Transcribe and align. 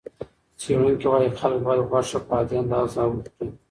څېړونکي 0.59 1.05
وايي 1.09 1.29
خلک 1.39 1.59
باید 1.65 1.87
غوښه 1.89 2.19
په 2.27 2.33
عادي 2.37 2.55
اندازه 2.63 2.99
وخوري. 3.07 3.49